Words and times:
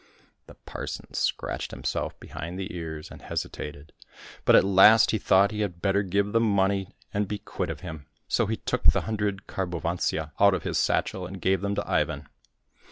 The 0.47 0.55
parson 0.55 1.13
scratched 1.13 1.69
himself 1.69 2.19
behind 2.19 2.57
the 2.57 2.75
ears 2.75 3.11
and 3.11 3.21
hesitated; 3.21 3.93
but 4.45 4.55
at 4.55 4.63
last 4.63 5.11
he 5.11 5.19
thought 5.19 5.51
he 5.51 5.61
had 5.61 5.79
better 5.79 6.01
give 6.01 6.31
the 6.31 6.39
money 6.39 6.95
and 7.13 7.27
be 7.27 7.37
quit 7.37 7.69
of 7.69 7.81
him. 7.81 8.07
So 8.27 8.47
he 8.47 8.57
took 8.57 8.85
the 8.85 9.01
hundred 9.01 9.45
karhovantsya 9.45 10.31
out 10.39 10.55
of 10.55 10.63
his 10.63 10.79
satchel 10.79 11.27
and 11.27 11.39
gave 11.39 11.61
them 11.61 11.75
to 11.75 11.87
Ivan. 11.87 12.27